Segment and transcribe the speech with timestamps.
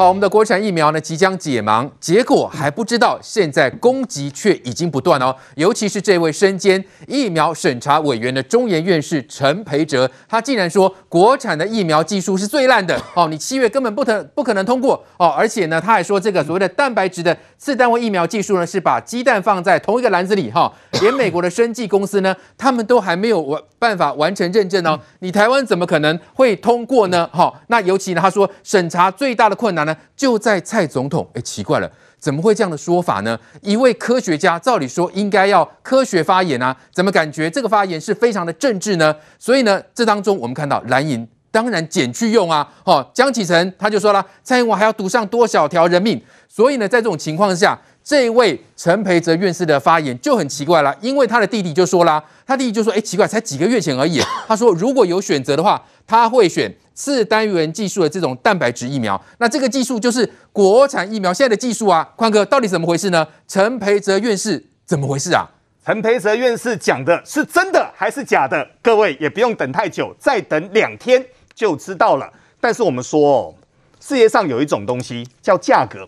[0.00, 5.36] 好，我们的国产疫苗呢即将解盲，结果还不知道，现在攻击却已经不断哦。
[5.56, 15.26] 尤其是这位身兼疫苗审查委员的中研院士陈培哲，他竟然说国产的疫苗技术是最烂的哦，你七月根本不可不可能通过哦。
[15.26, 20.72] 而且呢，他还说这个所谓的蛋白质的次单位疫苗技术呢，是把鸡蛋放在同一个篮子里哈、哦。
[21.02, 24.98] 连美国的生技公司呢，他们都还没有完办法完成认证哦。
[25.18, 27.28] 你台湾怎么可能会通过呢？
[27.30, 29.89] 哈、哦，那尤其呢，他说审查最大的困难呢。
[30.16, 33.38] 就在蔡总统，哎，奇怪了，怎么会这样的说法呢？
[33.62, 39.14] 一位科学家，照理说应该要科学发言啊，怎么感觉这个发言是非常的政治呢？
[39.38, 46.22] 所以呢，这当中我们看到蓝营当然减去用啊，哦，江启臣他就说了，蔡英文还要赌上多少条人命？
[46.48, 47.78] 所以呢，在这种情况下，
[48.10, 56.74] 这位陈培哲院士的发言就很奇怪了，因为他的弟弟就说啦，他弟弟就说，哎，奇怪，才几个月前而已， 他说如果有选择的话，他会选。
[56.92, 63.26] 次单元技术的这种蛋白质疫苗，那这个技术就是国产疫苗现在的技术啊，宽哥到底怎么回事呢？
[63.46, 65.48] 陈培哲院士怎么回事啊？
[65.86, 68.68] 陈培哲院士讲的是真的还是假的？
[68.82, 72.30] 各位也不用等太久，再等两天就知道了。
[72.60, 73.54] 但是我们说哦，
[74.00, 76.06] 世界上有一种东西叫价格，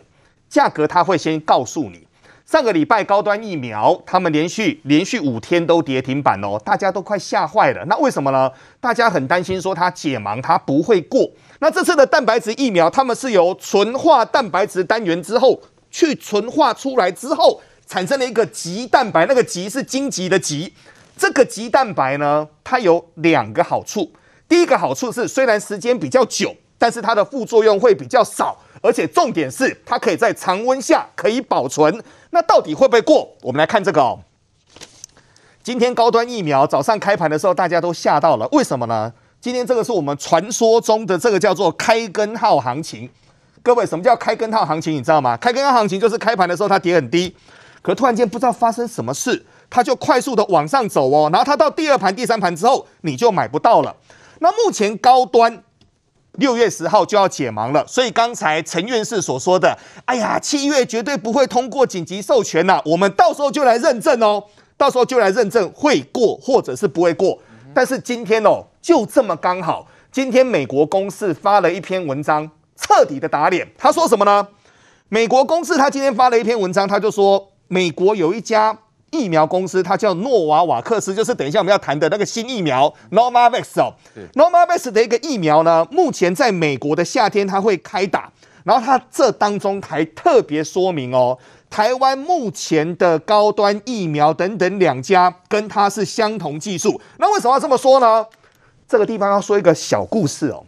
[0.52, 2.06] 价格它会先告诉你。
[2.44, 7.82] 上个礼拜高端疫苗，他们连续连续五天都跌停板哦，大家都快吓坏了。
[7.86, 8.52] 那为什么呢？
[8.78, 11.30] 大家很担心说它解盲，它不会过。
[11.60, 20.74] 那这次的蛋白质疫苗，他们是由纯化蛋白质单元之后去纯化出来之后，产生了一个棘蛋白，那个棘是荆棘的棘。
[21.16, 24.12] 这个棘蛋白呢，它有两个好处。
[24.46, 28.58] 第一个好处是，虽然时间比较久，但是它的副作用会比较少。
[28.82, 32.02] 而且重点是，它可以在常温下可以保存。
[32.30, 33.36] 那到底会不会过？
[33.40, 34.18] 我们来看这个哦。
[35.62, 38.48] 今天高端疫苗早上开盘的时候，大家都吓到了。
[38.50, 39.12] 为什么呢？
[39.40, 43.08] 今天这个是我们传说中的这个叫做开根号行情。
[43.62, 44.92] 各位，什么叫开根号行情？
[44.92, 45.36] 你知道吗？
[45.36, 47.36] 开根号行情就是开盘的时候它跌很低，
[47.80, 51.30] 可突然间不知道发生什么事，它就快速的往上走哦。
[51.32, 53.94] 然后它到第二盘、第三盘之后，你就买不到了。
[54.40, 55.62] 那目前高端。
[56.38, 59.76] 六月十号就要解盲了，所以刚才陈院士所说的，
[60.06, 64.42] 哎呀，七月绝对不会通过紧急授权呐，我们到时候就来认证哦，
[64.76, 67.38] 到时候就来认证会过或者是不会过。
[67.74, 73.70] 但是今天哦，就这么刚好，今天美国公司发了一篇文章，彻底的打脸。
[73.76, 74.48] 他说什么呢？
[75.08, 78.78] 美国公司他今天发了一篇文章，他就说美国有一家。
[79.12, 83.94] 疫苗公司它叫诺瓦瓦克斯，就是等一下我们要谈的那个新疫苗 Novavax 哦。
[84.34, 88.32] Novavax 的一个疫苗呢，目前在美国的夏天它会开打，
[88.64, 91.38] 然后它这当中还特别说明哦，
[91.70, 97.00] 台湾目前的高端疫苗等等两家跟它是相同技术。
[97.18, 98.26] 那为什么要这么说呢？
[98.88, 100.64] 这个地方要说一个小故事哦。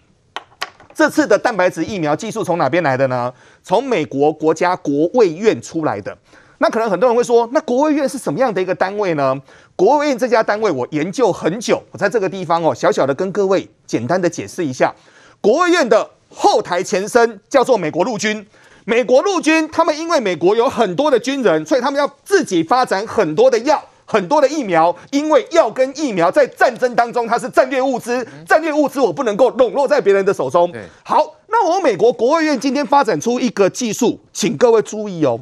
[0.95, 3.33] 这次的蛋白质疫苗技术从哪边来的呢？
[3.63, 6.17] 从美国国家国卫院出来的。
[6.59, 9.35] 那可能很多人会说，那国卫院是什么样的一个单位呢？
[9.77, 14.95] 国卫院这家单位我研究很久，我在这个地方哦，小小的跟各位简单的解释一下，
[15.41, 18.47] 国卫院的后台前身叫做美国陆军。
[18.87, 30.71] 美国陆军他们因为美国有很多的军人，所以他们要自己发展很多的药、很多的疫苗，因为药跟疫苗在战争当中它是战略物资，战略物资我不能够笼络在别人的手中。
[31.03, 35.41] 好，那我美国国务院今天发展出一个技术，请各位注意哦。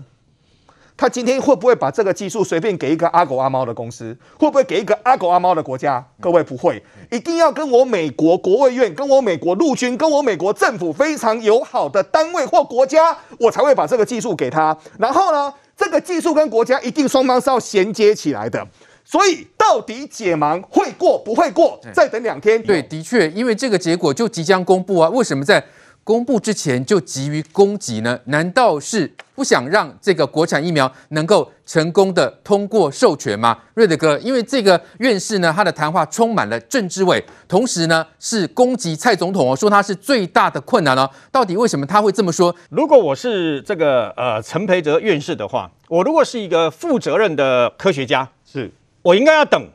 [1.02, 4.16] 他今天会不会把这个技术随便给一个阿狗阿猫的公司？
[4.38, 6.00] 会不会给一个阿狗阿猫的国家？
[6.20, 6.80] 各位不会，
[7.10, 14.78] 一定要跟我美国国卫院、跟我美国陆军、跟我美国政府非常友好的单位或国家，我才会把这个技术给他。
[14.96, 18.64] 然后呢，这个技术跟国家一定双方是要衔接起来的。
[19.04, 21.80] 所以到底解盲会过不会过？
[21.92, 22.62] 再等两天。
[22.62, 25.08] 对，的确，因为这个结果就即将公布啊。
[25.08, 25.64] 为什么在？
[26.04, 28.18] 公布之前就急于攻击呢？
[28.24, 33.56] 难道是不想让这个国产疫苗能够成功的通过授权吗？
[33.74, 41.08] 瑞德哥，因为这个院士呢，他的谈话充满了政治味，同时呢是攻击蔡总统哦，说他是最大的困难哦。
[41.30, 42.54] 到底为什么他会这么说？
[42.70, 48.70] 如果我是这个呃陈培哲院士的话，我如果是一个负责任的科学家，是
[49.02, 49.70] 我应该要等，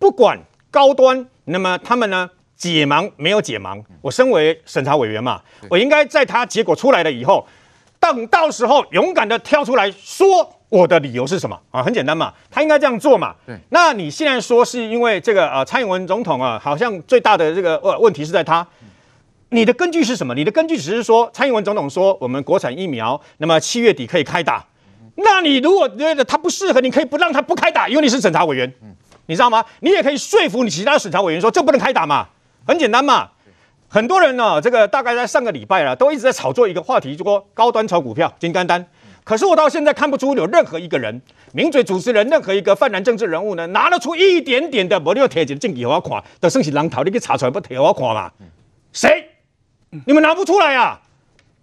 [0.00, 0.40] 不管
[0.72, 2.30] 高端，那么他们呢？
[2.56, 7.46] 解盲没有解盲，我身为审查委员嘛，我应该在他结果出来了以后，
[7.98, 11.82] 等到时候勇敢的跳出来说我的理由是什么啊？
[11.82, 13.34] 很简单嘛，他应该这样做嘛。
[13.46, 18.66] 对，那你现在说是因为这个呃蔡英文总统啊，好像最大的这个问问题是在他，
[19.50, 20.34] 你的根据是什么？
[20.34, 24.64] 你的根据只是说蔡英文总统说我们国产疫苗那么七月底可以开打，
[25.16, 28.72] 那你如果觉得他不适合，你可以不让他不开打，因为你是审查委员，
[29.26, 29.64] 你知道吗？
[29.80, 32.28] 你也可以说服你其他审查委员说这不能开打嘛。
[32.66, 33.30] 很简单嘛，
[33.88, 38.86] 很多人呢，这个大概在上个礼拜啊，都一直在炒作一个话题，就说高端炒股票，金丹丹。
[39.22, 41.22] 可是我到现在看不出有任何一个人，
[41.52, 48.30] 名嘴主持人，任何一个泛蓝政治人物呢，拿得出一点点的，没有贴起证据给我看，都算是狼头，你给查出来不给我看嘛？
[48.92, 49.30] 谁？
[50.06, 51.00] 你们拿不出来啊？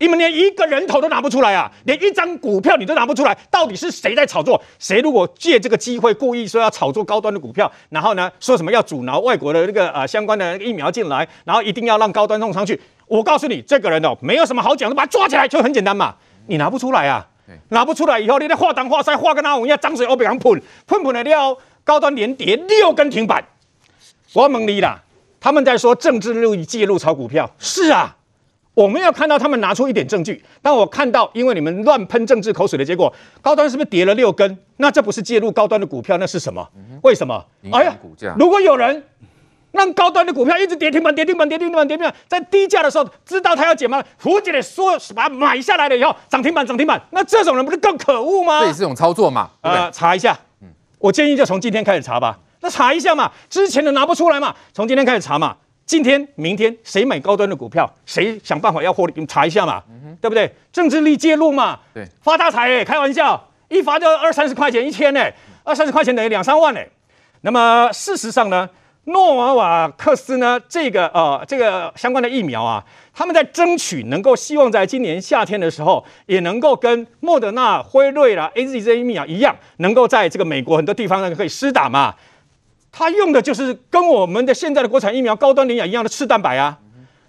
[0.01, 1.71] 你们连一个人头都拿不出来啊？
[1.85, 3.37] 连一张股票你都拿不出来？
[3.51, 4.59] 到底是谁在炒作？
[4.79, 12.81] 谁如果借这个机会故意说要炒作高端的股票，然后呢，说什么要阻挠外国的那个呃相关的疫苗进来，然后一定要让高端弄上去？
[13.05, 16.15] 我告诉你，这个人哦，没有什么好讲的，把他抓起来就很简单嘛。
[16.47, 17.27] 你拿不出来啊？
[17.69, 23.43] 拿不出来以后，你在画东画西，画跟那我一样，涨水我别人喷喷喷的料，高端连跌六根停板。
[24.33, 25.03] 我蒙你啦，
[25.39, 28.15] 他们在说政治利益介入炒股票，是啊。
[28.73, 34.57] 我没有看到他们拿出一点证据，但我看到，因为你们乱喷政治口水的结果，高端是不是跌了六根？
[34.77, 36.65] 那这不是介入高端的股票，那是什么？
[37.03, 37.45] 为什么？
[37.71, 37.95] 哎呀，
[38.37, 39.03] 如果有人
[39.71, 44.01] 让高端的股票一直跌停板、跌停板、跌停板、跌停板，在低价的时候知道他要解吗？
[44.17, 48.61] 胡姐的说把它买下来了以后涨停板、涨停板，那这种人不是更可恶吗？
[48.61, 49.49] 这也是种操作嘛？
[49.61, 50.37] 呃，查一下，
[50.97, 52.39] 我建议就从今天开始查吧。
[52.61, 55.57] 那查一下嘛，之前的拿不出来嘛，从今天开始查嘛。
[55.91, 59.11] 今天、明天谁买高端的股票，谁想办法要获利？
[59.13, 60.49] 你们查一下嘛，嗯、对不对？
[60.71, 65.33] 政治力介入嘛，对，发大财哎、欸，开玩笑，一发就二三十块钱一千呢、欸，
[65.65, 66.89] 二三十块钱等于两三万呢、欸。
[67.41, 68.69] 那么事实上呢，
[69.03, 72.81] 诺瓦瓦克斯呢，这个呃这个相关的疫苗啊，
[73.13, 82.15] 他们在争取能够希望在今年夏天的时候，也能够跟莫德纳、辉瑞啦、AZ 这些疫苗一样，能够在这个美国很多地方呢可以施打嘛。
[82.91, 86.77] 他用的就是跟我们的现在的国产疫苗高端领养一样的次蛋白啊，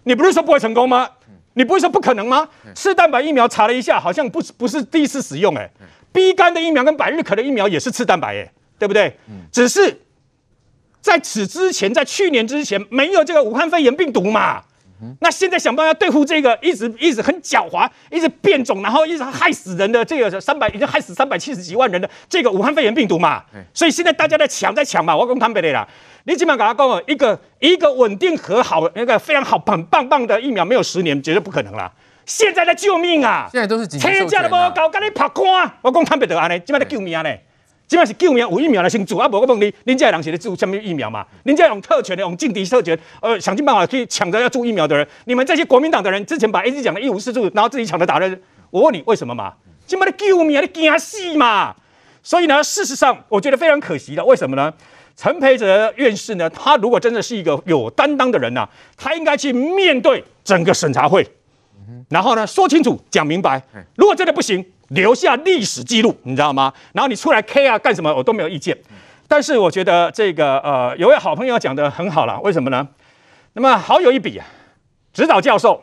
[0.05, 1.09] 你不是说不会成功吗？
[1.55, 2.49] 你不会说不可能吗？
[2.75, 5.71] 次蛋白疫苗查了一下，好像不是不是第一次使用哎
[6.13, 9.17] ，B 肝的疫苗跟百日咳的疫苗也是次蛋白哎，对不对？
[9.53, 10.01] 只是
[11.01, 14.63] 在此之前，在去年之前没有这个武汉肺炎病毒嘛。
[15.21, 23.43] 那现在想办法对付这个一直一直很狡猾、一直变种，然后一直害死人的这个三百已经害死三百七十几万人的这个武汉肺炎病毒嘛，
[23.75, 25.17] 所以现在大家在抢在抢嘛。
[25.17, 25.87] 我讲坦白的啦，
[26.25, 31.91] 你起码给他讲一个一个稳定和好那个非常好很棒棒的疫苗，没有十年绝对不可能啦。
[32.25, 33.49] 现在在救命啊！
[33.51, 33.87] 现在都是。
[33.87, 35.69] 天价的不搞，跟你拍光。
[35.83, 37.25] 我讲坦白的安尼，起码在救命呢。
[37.33, 37.39] 基
[37.97, 39.29] 本上是救命，有疫苗来先做啊！
[39.29, 41.27] 无我问你，您这人是在做什么疫苗嘛？
[41.45, 49.55] 您这用特权的，用劲敌特权，呃，想尽办法去抢着要做疫苗的人，你们这些国民党的人，之前把 AZ 讲的一无是处，然后自己抢着打的人，我问你为什么嘛？
[49.87, 51.75] 基本上救命，你惊死嘛！
[52.23, 54.73] 所以呢，事实上我觉得非常可惜的，为什么呢？
[55.17, 61.27] 陈培哲院士呢，他如果真的是一个有担当的人呢、啊，他应该去面对整个审查会，
[62.09, 63.63] 然后呢，说清楚、讲明白。
[63.97, 64.65] 如果真的不行。
[64.95, 66.73] 留下历史记录，你知道吗？
[66.93, 68.15] 然后你出来 K 啊，干什么？
[68.15, 68.77] 我都没有意见。
[69.27, 72.87] 但是我觉得这个呃，有位好朋友讲的很好了，为什么呢？
[73.55, 74.47] 那么好有一比啊，
[75.13, 75.83] 指导教授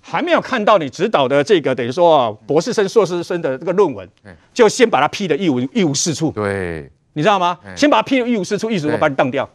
[0.00, 4.08] 还没有看到你指导的这个等于说博士生、硕士生的这个论文，
[4.54, 6.30] 就先把它批的一无一无是处。
[6.30, 7.58] 对，你知道吗？
[7.76, 9.48] 先把它批得一无是处，意思说把你当掉。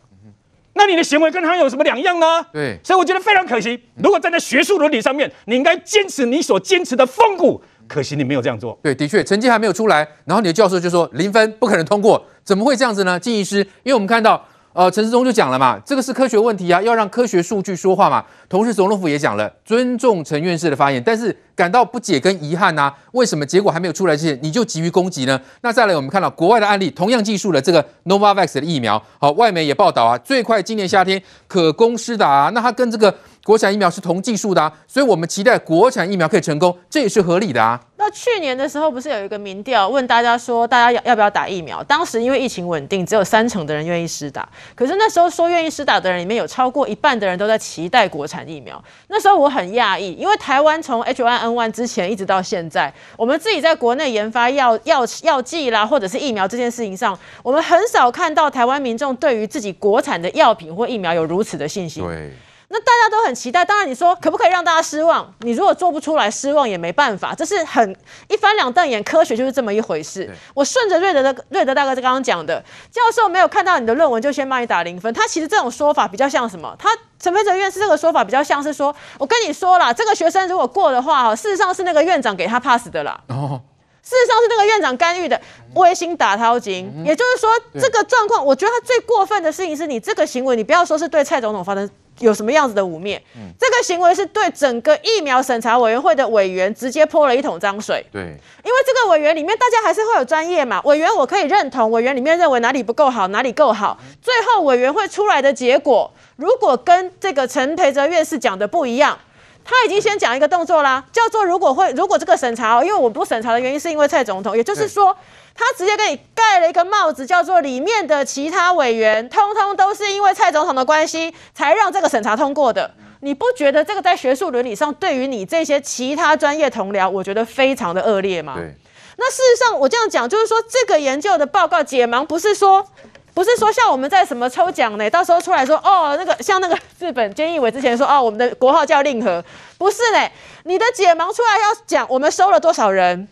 [0.76, 2.44] 那你的行为跟他有什么两样呢？
[2.52, 3.80] 对，所以我觉得非常可惜。
[3.96, 7.64] 如果站在学术伦理上面，你应该坚持你所坚持的风骨。
[7.94, 8.78] 可惜你没有这样做。
[8.82, 13.20] 对，的确成绩还没有出来，然后你的教授就说零分不可能通过，怎么会这样子呢？
[13.20, 14.44] 金医师，因为我们看到。
[14.76, 18.26] 呃，陈世忠就讲了嘛，这个是科学问题啊，要让科学数据说话嘛。
[18.50, 22.94] 同时，总统府也讲了，尊重陈院士的发言，但是感到不解跟遗憾呐、啊。
[23.12, 25.40] 为什么结果还没有出来之前，你就急于攻击呢？
[25.62, 32.50] 那再来，我们看到国外的案例，同样技术的这个 Novavax 的疫苗，好，外媒也报道啊，最快今年夏天可供施打啊。
[32.56, 37.78] 那它跟这个国产疫苗是同技术的啊，所以我们期待国产疫苗可以成功，这也是合理的啊。
[37.98, 41.84] 那去年的时候，不是有一个民调问大家说，大家要要不要打疫苗？
[41.84, 44.48] 当时因为疫情稳定，只有三成的人愿意施打。
[44.76, 48.82] 可是那时候说愿意施打的人里面有超过一半的人都在期待国产疫苗。
[49.10, 62.02] 那时候我很讶异，因为台湾从 H1N1 之前一直到现在，我们自己在国内研发药药药剂啦，或者是疫苗这件事情上，我们很少看到台湾民众对于自己国产的药品或疫苗有如此的信心。
[62.02, 62.32] 对。
[62.74, 65.32] 那大家都很期待，当然你说可不可以让大家失望？
[65.42, 67.96] 你如果做不出来，失望也没办法，这是很
[68.28, 70.28] 一翻两瞪眼，科学就是这么一回事。
[70.56, 72.60] 我顺着瑞德的瑞德大哥刚刚讲的，
[72.92, 76.76] 教授没有看到你的论文就先帮你打零分，他其实这种说法比较像什么？
[76.80, 76.90] 他
[77.20, 83.22] 陈培哲院士这个说法比较像是说，我跟你说了，这个学生如果过的话，事实上是那个院长给他 pass 的啦。
[83.28, 83.62] 哦。
[84.02, 85.40] 事实上是那个院长干预的，
[85.76, 86.92] 微心打掏金。
[87.06, 87.50] 也就是说，
[87.80, 91.90] 这个状况，我觉得他最过分的事情是你这个行为，你不要说是对蔡总统发生
[92.20, 93.20] 有什么样子的污蔑。
[93.36, 98.06] 嗯，这个行为是对整个疫苗审查委员会的委员直接泼了一桶脏水。
[98.12, 109.18] 对，因为这个委员里面大家还是会有专业嘛，委员我可以认同，委员里面认为哪里不够好，哪里够好，最后委员会出来的结果，如果跟这个陈培哲院士讲的不一样。
[109.66, 115.16] 他已经先讲一个动作啦，叫做如果会如果这个审查哦，因为我不审查的原因是因为蔡总统，也就是说，
[115.56, 122.92] 他直接给你盖了一个帽子，叫做里面的其他委员通通都是因为蔡总统的关系才让这个审查通过的。
[123.22, 128.56] 你不觉得这个在学术伦理上对于你这些其他专业同僚，我觉得非常的恶劣吗？
[128.58, 128.76] 对。
[129.16, 132.86] 那事实上我这样讲就是说，这个研究的报告解盲不是说。
[133.34, 135.10] 不是说像我们在什么抽奖呢？
[135.10, 139.44] 到时候出来说哦，那个像那个日本菅义伟之前说哦，我们的国号叫令和，
[139.78, 140.30] 不是呢？
[140.66, 143.28] 你的解盲出来要讲我们收了多少人？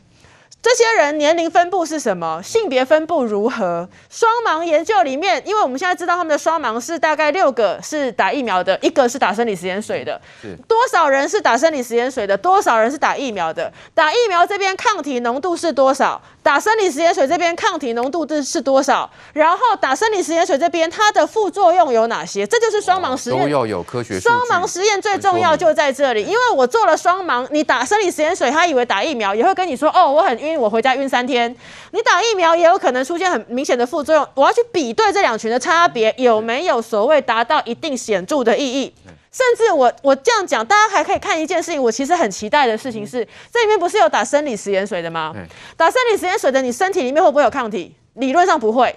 [0.63, 2.39] 这些人年龄分布是什么？
[2.43, 3.89] 性别分布如何？
[4.11, 10.21] 双盲研究里面，因为我们现在知道他们的双盲是大概六个是打疫苗的，一个是打生理食盐水的。
[10.67, 12.37] 多少人是打生理食盐水的？
[12.37, 13.73] 多少人是打疫苗的？
[13.95, 16.21] 打疫苗这边抗体浓度是多少？
[16.43, 19.07] 打生理食盐水这边抗体浓度是是多少？
[19.31, 22.47] 然后打生理食盐水这边它的副作用有哪些？
[22.47, 23.39] 这就是双盲实验。
[23.39, 24.19] 都要有科学。
[24.19, 30.59] 双盲实验最重要就在这里，因为我做了双盲，你打生理食盐水，他以为打疫苗也会跟你说哦，我很晕。
[30.59, 31.55] 我回家晕三天，
[31.91, 34.27] 你打疫苗也有可能出现很明显的副作用。
[34.33, 38.93] 我要去比对这两群的差别有没有所谓达到一定显著的意义。
[39.31, 41.81] 甚至我我这样讲，大家还可以看一件事情。
[41.81, 45.33] 我其实很期待的事情是，这里面不是有打生理食盐水的吗？
[45.77, 47.95] 打生理食盐水的，你身体里面会不会有抗体？
[48.15, 48.93] 理论上不会。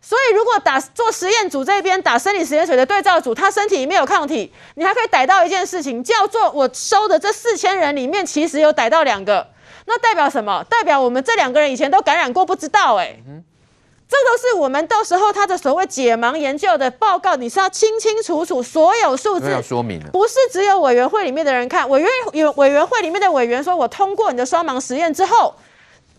[0.00, 9.46] 所以如果打做实验组这边打生理食盐水的对照组，他身体里面有抗体，你还可以逮到一件事情，叫做我收的这四千人里面，其实有逮到两个。
[9.84, 10.64] 那代表什么？
[10.70, 13.22] 代表我们这两个人以前都感染过，不知道哎、欸。
[14.06, 21.88] 嗯、这都是我们到时候他的所谓解盲研究的报告，你是要清清楚楚所有数字要说明，不是只有委员会里面的人看。
[21.88, 25.54] 委员有委员会里面的委员说，我通过你的双盲实验之后，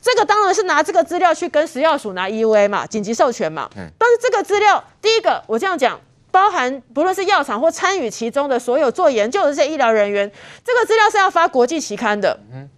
[0.02, 3.70] 这个当然是拿这个资料去跟食药署拿 EUA 嘛，紧急授权嘛。
[3.78, 10.30] 嗯、但是这个资料，第一个我这样讲，包含不论是药厂或参与其中的所有做研究的这些医疗人员，
[10.64, 12.40] 这个资料是要发国际期刊的。
[12.54, 12.70] 嗯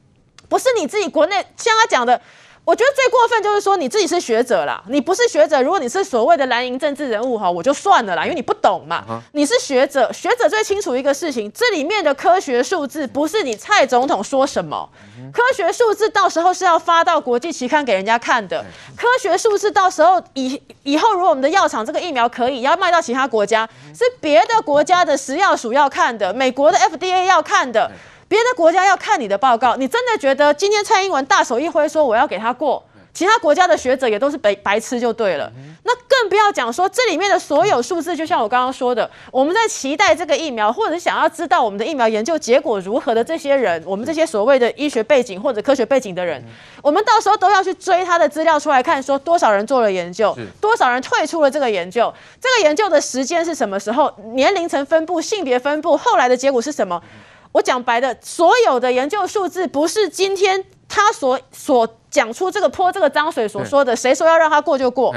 [0.47, 2.19] 不是你自己国内像他讲的，
[2.65, 9.03] 我觉得最过分就是说你自己是学者啦，你不是学者，如果你是所谓的蓝营政治人物哈，我就算了啦，因为你不懂嘛。
[9.31, 14.87] 你是学者，学者最清楚一个事情，这里面的科学数字不是你蔡总统说什么，
[15.33, 18.63] 科学数字到时候是要发到国际期刊给人家看的。
[18.95, 27.89] 科学数字到时候以以后，如果我们的药厂这个疫苗可以要卖到其他国家，是别的国家的食药署要看的，美国的 FDA 要看的。
[28.29, 32.81] 别的国家要看你的报告，你真的觉得今天蔡英文大手一挥说我要给他过，
[33.11, 35.51] 其他国家的学者也都是白白痴就对了。
[35.83, 46.43] 那更不要讲说这里面的所有数字，就像我刚刚说的，我们在期待这个疫苗，或者是想要知道我们的疫苗研究结果如何的这些人，我们这些所谓的医学背景或者科学背景的人，
[46.83, 57.01] 我们到时候都要去追他的资料出来看，说多少人做了研究，多少人退出了这个研究，这个研究的时间是什么时候，年龄层分布、性别分布，后来的结果是什么？
[57.51, 65.15] 我讲白的，所有的研究数字不是今天他所所讲出这个泼这个脏水所说的，谁说要让他过就过。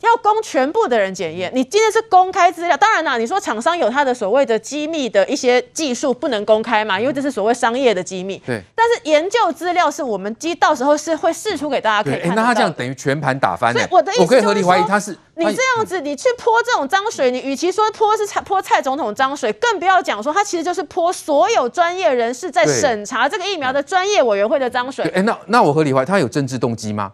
[0.00, 1.50] 要供全部的人检验。
[1.54, 8.40] 你今天是公开资料，当然啦，你说厂商有他的所谓的机密的一些技术不能公开嘛，因为这是所谓商业的机密。
[8.46, 8.62] 对。
[8.74, 12.34] 但是研究资料是我们机到时候是会试出给大家可以看。
[12.34, 13.72] 那他这样等于全盘打翻。
[13.72, 25.04] 所以我的意思就是，我可以合理怀疑他是你这样子，你去泼这种脏水，你与其说泼是蔡泼蔡总统脏水，更不要讲说他其实就是泼所有专业人士在审查这个疫苗的专业委员会的脏水。
[25.14, 27.12] 哎，那那我合理怀疑他有政治动机吗？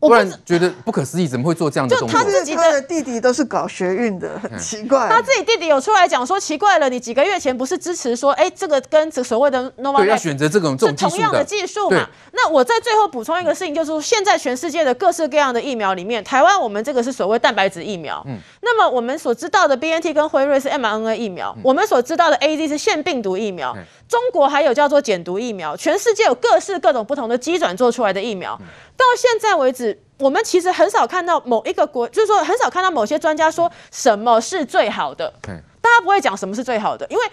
[0.00, 2.18] 我不然觉得不可思议，怎么会做这样的动作？
[2.18, 5.06] 就他自己的弟弟都是搞学运的， 很奇怪。
[5.08, 12.08] 他自己弟弟有出来讲说，奇怪了，你几个月前不是支持说，哎，这个跟这所谓的 Novavax 对，要选择这种这种同样的技术嘛？
[12.32, 18.24] 那我在最后补充一个事情，就是说，现在全世界的各式各样的疫苗里面，台湾我们这个是所谓蛋白质疫苗。
[18.26, 18.38] 嗯。
[18.62, 23.76] 那么我们所知道的 BNT 跟辉瑞是 mRNA 疫苗，我们所知道的 AZ 是腺病毒疫苗。
[24.10, 28.60] 中国还有叫做减毒疫苗，全世界有各式各种不同的机转做出来的疫苗。
[28.96, 30.02] 到现在为止。
[30.20, 35.32] 我们其实很少看到某一个国，就是说很少看到某些专家说什么是最好的。
[35.80, 37.24] 大家不会讲什么是最好的，因为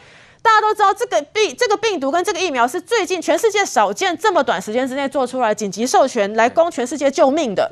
[0.42, 7.70] 大家都知道这个病、这个病毒跟这个疫苗是最近全世界少见这么短时间之内做出来紧急授权来供全世界救命的。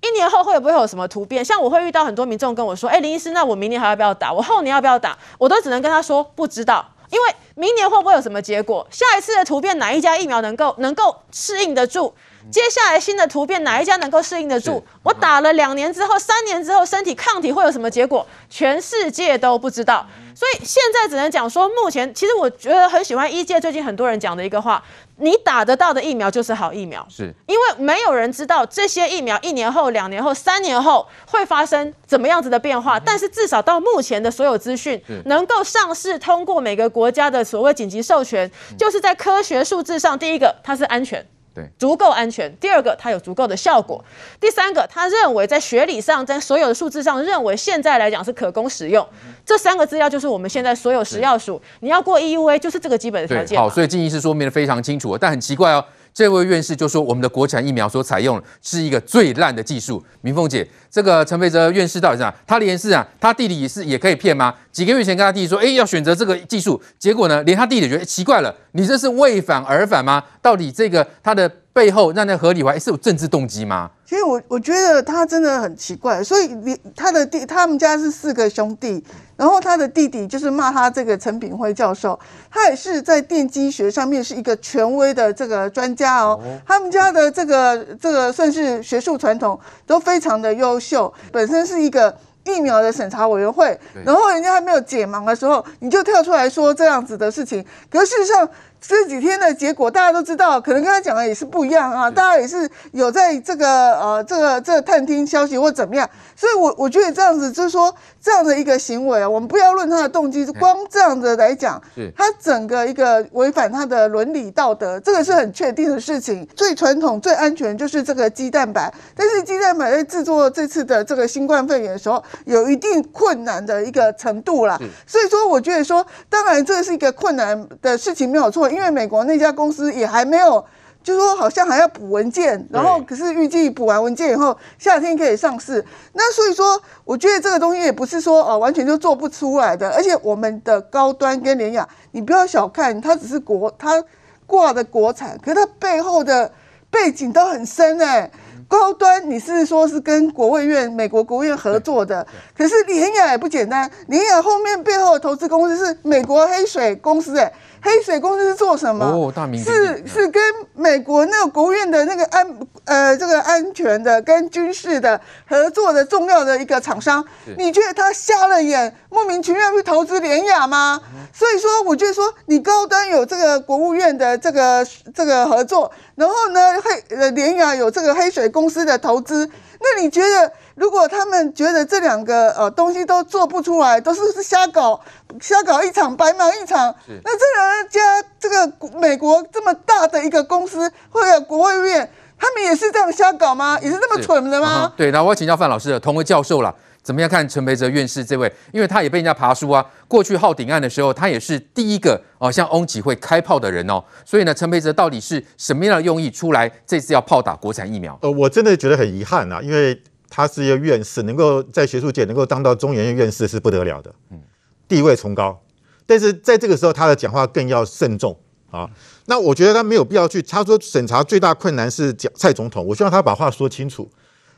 [0.00, 1.44] 一年后会不会有什么突变？
[1.44, 4.32] 像我会遇到很多民众跟我说：“哎，林医师，那我明年还要不要打？
[4.32, 6.82] 我后年要不要打？”我都只能跟他说不知道。
[7.12, 8.84] 因为明年会不会有什么结果？
[8.90, 12.12] 下一次的突变哪一家疫苗能够能够适应得住？
[12.50, 14.82] 接下来新的突变哪一家能够适应得住？
[15.02, 18.26] 我打了两年之后、三年之后，身体抗体会有什么结果？
[18.48, 20.06] 全世界都不知道。
[20.34, 24.82] 所以现在只能讲说，目前其实我觉得很喜欢医界最近很多人讲的一个话：
[25.22, 32.98] 你打得到的疫苗就是好疫苗，是因为没有人知道这些疫苗一年后、两年后、三年后会发生怎么样子的变化。
[32.98, 41.24] 但是至少到目前的所有资讯能够上市通过每个国家的所谓紧急授权，就是在科学数字上，第一个它是安全。
[41.54, 42.54] 对，足够安全。
[42.56, 44.02] 第二个，它有足够的效果。
[44.40, 49.06] 第三个，他认为在学理上，在所有的数字上，认为现在来讲是可供使用。
[49.44, 53.58] 这三个资料就是我们现在所有食药署，你要过 EUA 就是这个基本的条件。
[53.58, 55.84] 好，所以进行是说明的非常清楚，但很奇怪哦。
[56.14, 60.02] 这位院士就说，我们的国产疫苗所采用是一个最烂的技术。
[60.20, 62.34] 明凤姐，这个陈培哲院士到底是哪？
[62.46, 64.54] 他连是啊，他弟弟也是也可以骗吗？
[64.70, 70.22] 几个月前跟他弟弟说，哎，要选择这个技术，结果呢，连他弟弟觉得奇怪了，你这是为反而反吗？
[70.40, 73.90] 到底这个他的背后那那合理怀是有政治动机吗？
[74.06, 79.02] 其实我我觉得他真的很奇怪，所以你他的弟他们家是四个兄弟。
[79.34, 82.16] 然后他的弟弟就是骂他这个陈炳辉教授，
[82.48, 86.38] 他也是在电机学上面是一个权威的这个专家哦。
[86.64, 98.48] 他们家的这个这个算是学术传统都非常的优秀，本身是一个疫苗的审查委员会，然后人家还没有解盲的时候，你就跳出来说这样子的事情，可是事实上。
[98.84, 102.10] 这几天的结果大家都知道，可能跟他讲的也是不一样啊。
[102.10, 103.66] 大家也是有在这个
[104.00, 111.82] 呃这个这个探听消息或怎么样，所以我我觉得这样子就是说这样的一个行为啊，我们不要论他的动机，光这样子来讲，
[112.16, 116.46] 他整个一个违反他的伦理道德，这个是很确定的事情。
[116.54, 124.78] 最传统最安全就是这个鸡蛋白，但是鸡蛋白在制作这次的这个新冠肺炎的时候，有一定困难的一个程度啦。
[125.04, 128.70] 所以说，我觉得说，当然这是一个困难的事情，没有错。
[128.70, 130.64] 因为美国那家公司也还没有，
[131.02, 135.84] 就是说好像还要补文件，然后可是预计补完文件以后，夏天可以上市。
[136.12, 139.90] 那所以说，我觉得这个东西也不是说哦完全就做不出来的。
[139.90, 144.02] 而且我们的高端跟联雅，你不要小看它，只是国它
[144.46, 146.52] 挂的国产，可是它背后的
[146.90, 148.30] 背景都很深哎。
[148.68, 157.52] 高端你是说是跟国卫院、美国国务院合作的，可是联雅也不简单，联雅后面背后的投资公司是美国黑水公司哎。
[157.84, 159.04] 黑水公司是做什么？
[159.04, 160.40] 哦，大名是是跟
[160.74, 162.46] 美国那个国务院的那个安
[162.84, 167.24] 呃这个安全的跟军事的合作的重要的一个厂商。
[167.58, 171.00] 你觉得他瞎了眼，莫名其妙去投资联雅吗？
[171.34, 180.52] 所以说，我觉得说你高端有这个国务院的这个这个合作，然后呢黑呃联雅有这个黑水公司的投资，那你觉得？
[180.82, 185.00] 如果他们觉得这两个呃东西都做不出来，都是是瞎搞，
[185.40, 193.78] 瞎搞一场，白忙一场，那这人家这个美国这么大的一个公司或者国卫院，他们也是这样瞎搞吗？
[193.80, 194.86] 也是这么蠢的吗？
[194.86, 198.52] 嗯、对，那我要请教范老师，同为教授了，怎么样看陈培哲院士这位？
[198.72, 208.18] 因为他也被人家爬书啊，过去浩鼎案的时候，他也是第一个哦向翁启惠开炮的人哦，所以呢，陈培哲到底是什么样的用意出来这次要炮打国产疫苗？
[208.22, 210.02] 呃，我真的觉得很遗憾呐、啊，因为。
[210.34, 214.40] 他是一个院士，能够在学术界能够当到中研院院士是不得了的，嗯，
[214.88, 215.62] 地位崇高。
[216.06, 218.34] 但是在这个时候，他的讲话更要慎重
[218.70, 218.88] 啊。
[219.26, 220.40] 那我觉得他没有必要去。
[220.40, 224.10] 他说审查最大困难是讲蔡总统，我希望他把话说清楚。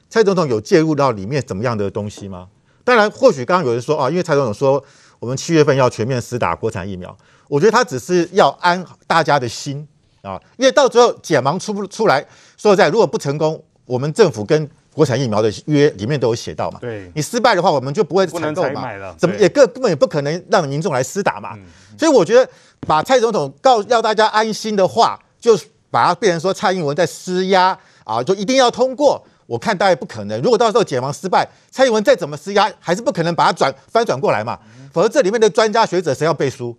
[0.09, 2.47] 蔡总统有介入到里面怎么样的东西吗？
[2.85, 4.83] 当然，或许刚刚有人说啊，因为蔡总统说
[5.19, 7.17] 我们七月份要全面施打国产疫苗，
[7.49, 9.89] 我觉得他只是要安大家的心
[10.23, 12.25] 啊，因为到最后解盲出不出来，
[12.57, 21.59] 说实在，如果不成功，我们政府跟国产疫苗的约里面都有写到嘛，对，你失败的话，我们就不会采购嘛，怎么也根根本也不可能让民众来施打嘛，
[21.99, 22.49] 所以我觉得
[22.87, 25.59] 把蔡总统告要大家安心的话，就
[25.91, 30.41] 把它变成说蔡英文在施压啊，就一定要通过，我看大概不可能。
[30.41, 34.57] 如果到时候解盲失败，蔡英文再怎么施压，还是不可能把它转翻转过来嘛，
[34.93, 36.77] 否则这里面的专家学者谁要背书，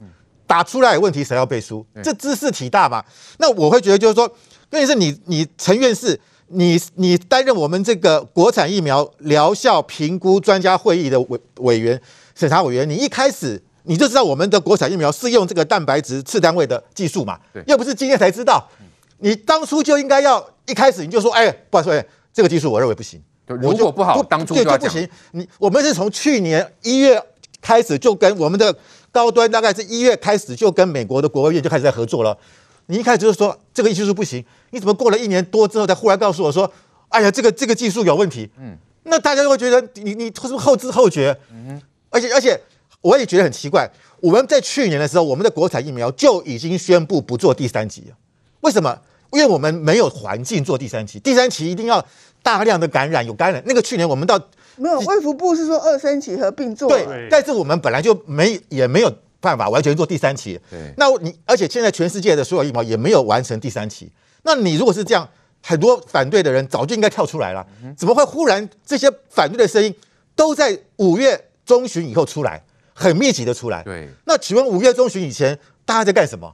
[0.47, 3.04] 打出来有问题谁要背书，这知识体大嘛。
[3.39, 4.25] 那我会觉得就是说，
[4.69, 6.17] 关键是你你陈院士。
[6.47, 11.99] 你你担任我们这个国产疫苗疗效评估专家会议的委委员、
[12.36, 17.39] 审查委员，你一开始你就知道我们的国产疫苗是用这个蛋白质次单位的技术嘛？
[17.51, 18.67] 对，又不是今天才知道，
[19.19, 23.21] 你当初就应该要一开始你就说，哎，不好意思，这个技术我认为不行。
[23.47, 25.08] 如果不好，当初就不行。
[25.31, 27.21] 你我们是从去年一月
[27.62, 28.75] 开始就跟我们的
[29.12, 32.36] 高端，大概是一月开始就跟美国的国务院就开始在合作了。
[32.88, 36.71] 你一开始就是说这个技术不行，你怎么过了一年多之后才忽然告诉我说，
[37.10, 38.50] 哎呀，这个这个技术有问题？
[38.60, 41.38] 嗯，那大家就会觉得你你是不是后知后觉？
[41.52, 42.60] 嗯，而且而且
[43.02, 43.89] 我也觉得很奇怪。
[44.21, 48.15] 我们在去年的时候，我们的国产疫苗就已经宣布不做第三期了。
[48.62, 49.00] 为什么？
[49.32, 52.04] 因为我们没有环境做第三期，第三期一定要
[52.41, 53.62] 大量的感染，有感染。
[53.65, 54.39] 那个去年我们到
[54.78, 56.88] 没有，卫福部是说二三期合并做。
[56.88, 59.13] 对，但是我们本来就没也没有
[59.45, 60.60] 办法完全做第三期。
[60.71, 64.12] 对，那你而且现在全世界的所有疫苗也没有完成第三期。
[64.41, 65.29] 那你如果是这样，
[65.62, 67.65] 很多反对的人早就应该跳出来了。
[67.95, 69.93] 怎么会忽然这些反对的声音
[70.36, 73.84] 都在五月中旬以后出来，很密集的出来？
[73.84, 74.10] 对。
[74.25, 76.51] 那请问五月中旬以前大家在干什么？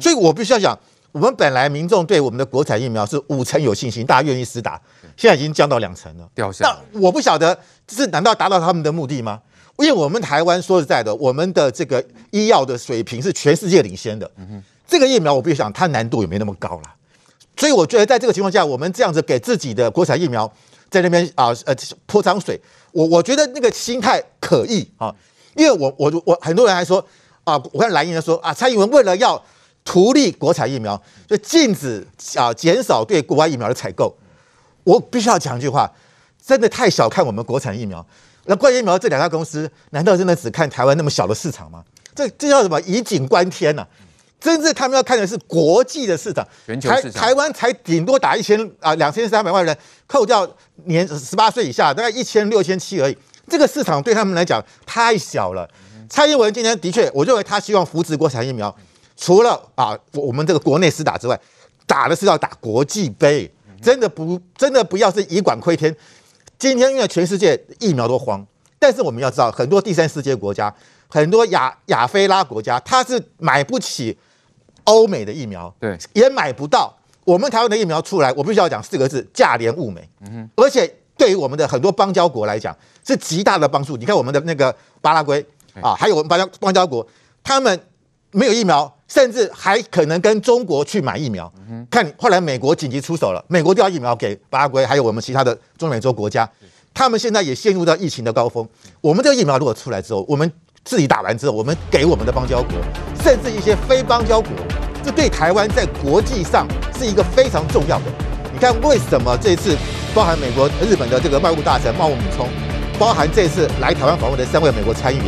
[0.00, 0.78] 所以我必须要讲。
[1.14, 4.80] 我们本来民众对我们的国产疫苗是五成有信心，大家愿意施打，
[5.16, 6.64] 现在已经降到两成了，掉下。
[6.64, 9.40] 那我不晓得，这是难道达到他们的目的吗？
[9.78, 14.30] 因为我们台湾说实在的，我们的这个医药的水平是全世界领先的。
[14.36, 16.94] 嗯，这个疫苗我必须讲，它难度也没那么高了。
[17.56, 20.50] 所以我觉得在这个情况下，我们这样子给自己的国产疫苗
[20.90, 21.74] 在那边啊呃
[22.06, 22.60] 泼脏水，
[22.92, 25.14] 我我觉得那个心态可疑啊。
[25.54, 27.04] 因为我我我很多人还说
[27.44, 29.42] 啊，我看蓝营的说啊，蔡英文为了要。
[29.86, 32.02] 图利国产疫苗，就禁止
[32.36, 34.16] 啊，减少对国外疫苗的采购。
[34.82, 35.86] 我必须要讲一句话，
[36.42, 38.06] 真的太小看我们国产疫苗。
[38.46, 41.82] 那国产疫苗这两家公司，难道真的只看台湾那么小的市场吗？
[42.14, 42.80] 这这叫什么？
[42.82, 43.88] 以景观天呐、啊！
[44.38, 46.46] 真正他们要看的是国际的市场。
[46.66, 47.12] 全球市场。
[47.12, 49.76] 台台湾才顶多打一千啊，两千三百万人，
[50.06, 50.46] 扣掉
[50.84, 53.16] 年十八岁以下，大概一千六千七而已。
[53.48, 55.68] 这个市场对他们来讲太小了。
[56.08, 58.74] 蔡英文今天的确，我认为他希望扶持国产疫苗。
[59.16, 61.40] 除了啊，我们这个国内施打之外，
[61.86, 63.50] 打的是要打国际杯，
[63.82, 65.94] 真的不真的不要是以管窥天。
[66.58, 68.46] 今天因为全世界疫苗都慌，
[68.78, 70.74] 但是我们要知道，很多第三世界国家，
[71.08, 74.16] 很多亚亚非拉国家，它是买不起
[74.84, 76.96] 欧美的疫苗，对，也买不到。
[77.24, 80.06] 我们台湾的疫苗出来，我必须要讲四个字：价廉物美。
[80.20, 80.86] 嗯哼，而且
[81.16, 83.96] 对于我们的很多邦交国来讲，是极大的帮助。
[83.96, 85.44] 你看我们的那个巴拉圭
[85.80, 87.06] 啊，还有我们邦交邦交国，
[87.42, 87.80] 他们
[88.34, 88.92] 没有疫苗。
[89.06, 91.52] 甚至还可能跟中国去买疫苗，
[91.90, 96.50] 看后来美国紧急出手了，美国调疫苗给巴拉圭，还有我们其他的中美洲国家，
[96.94, 98.66] 他们现在也陷入到疫情的高峰。
[99.02, 100.50] 我们这个疫苗如果出来之后，我们
[100.84, 102.72] 自己打完之后，我们给我们的邦交国，
[103.22, 104.50] 甚至一些非邦交国，
[105.04, 106.66] 这对台湾在国际上
[106.98, 108.06] 是一个非常重要的。
[108.52, 109.76] 你看为什么这次
[110.14, 112.48] 包含美国、日本的这个外务大臣茂木敏充，
[112.98, 115.26] 包含这次来台湾访问的三位美国参议员，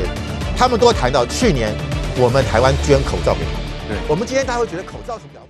[0.57, 1.73] 他们都谈到去年
[2.19, 3.51] 我们台湾捐口罩给他。
[3.89, 5.47] 对，我们今天大家会觉得口罩是什么？